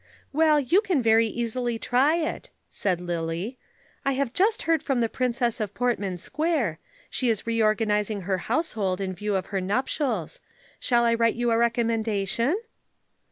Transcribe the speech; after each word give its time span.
"Well, 0.33 0.59
you 0.59 0.81
can 0.81 1.03
very 1.03 1.27
easily 1.27 1.77
try 1.77 2.15
it," 2.15 2.49
said 2.71 2.99
Lillie. 2.99 3.59
"I 4.03 4.13
have 4.13 4.33
just 4.33 4.63
heard 4.63 4.81
from 4.81 4.99
the 4.99 5.07
Princess 5.07 5.59
of 5.59 5.75
Portman 5.75 6.17
Square 6.17 6.79
she 7.07 7.29
is 7.29 7.45
reorganizing 7.45 8.21
her 8.21 8.39
household 8.49 8.99
in 8.99 9.13
view 9.13 9.35
of 9.35 9.45
her 9.53 9.61
nuptials. 9.61 10.39
Shall 10.79 11.03
I 11.05 11.13
write 11.13 11.35
you 11.35 11.51
a 11.51 11.57
recommendation?" 11.59 12.57